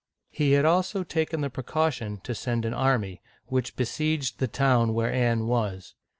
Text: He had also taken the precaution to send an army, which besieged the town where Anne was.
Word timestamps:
He 0.31 0.53
had 0.53 0.65
also 0.65 1.03
taken 1.03 1.41
the 1.41 1.51
precaution 1.51 2.17
to 2.23 2.33
send 2.33 2.65
an 2.65 2.73
army, 2.73 3.21
which 3.45 3.75
besieged 3.75 4.39
the 4.39 4.47
town 4.47 4.95
where 4.95 5.13
Anne 5.13 5.45
was. 5.45 5.93